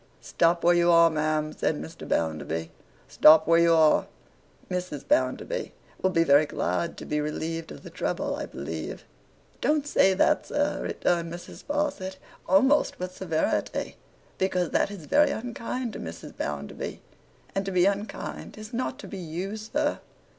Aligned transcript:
Stop 0.21 0.63
where 0.63 0.73
you 0.73 0.89
are, 0.89 1.11
ma'am,' 1.11 1.53
said 1.53 1.75
Mr. 1.79 2.07
Bounderby, 2.09 2.71
'stop 3.07 3.45
where 3.45 3.59
you 3.59 3.75
are! 3.75 4.07
Mrs. 4.67 5.07
Bounderby 5.07 5.73
will 6.01 6.09
be 6.09 6.23
very 6.23 6.47
glad 6.47 6.97
to 6.97 7.05
be 7.05 7.21
relieved 7.21 7.71
of 7.71 7.83
the 7.83 7.91
trouble, 7.91 8.35
I 8.35 8.47
believe.' 8.47 9.03
'Don't 9.61 9.85
say 9.85 10.15
that, 10.15 10.47
sir,' 10.47 10.81
returned 10.81 11.31
Mrs. 11.31 11.63
Sparsit, 11.65 12.15
almost 12.49 12.97
with 12.97 13.15
severity, 13.15 13.95
'because 14.39 14.71
that 14.71 14.89
is 14.89 15.05
very 15.05 15.29
unkind 15.29 15.93
to 15.93 15.99
Mrs. 15.99 16.35
Bounderby. 16.35 16.99
And 17.53 17.63
to 17.63 17.71
be 17.71 17.85
unkind 17.85 18.57
is 18.57 18.73
not 18.73 18.97
to 19.01 19.07
be 19.07 19.19
you, 19.19 19.55
sir. 19.55 19.99